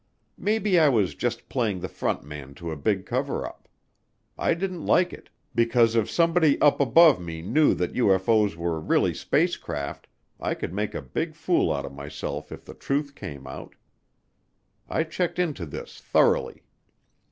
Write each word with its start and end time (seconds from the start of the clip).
Maybe 0.39 0.79
I 0.79 0.89
was 0.89 1.13
just 1.13 1.47
playing 1.47 1.81
the 1.81 1.87
front 1.87 2.23
man 2.23 2.55
to 2.55 2.71
a 2.71 2.75
big 2.75 3.05
cover 3.05 3.45
up. 3.45 3.69
I 4.35 4.55
didn't 4.55 4.83
like 4.87 5.13
it 5.13 5.29
because 5.53 5.95
if 5.95 6.09
somebody 6.09 6.59
up 6.59 6.79
above 6.81 7.21
me 7.21 7.43
knew 7.43 7.75
that 7.75 7.93
UFO's 7.93 8.57
were 8.57 8.79
really 8.79 9.13
spacecraft, 9.13 10.07
I 10.39 10.55
could 10.55 10.73
make 10.73 10.95
a 10.95 11.03
big 11.03 11.35
fool 11.35 11.71
out 11.71 11.85
of 11.85 11.93
myself 11.93 12.51
if 12.51 12.65
the 12.65 12.73
truth 12.73 13.13
came 13.13 13.45
out. 13.45 13.75
I 14.89 15.03
checked 15.03 15.37
into 15.37 15.67
this 15.67 15.99
thoroughly. 16.01 16.63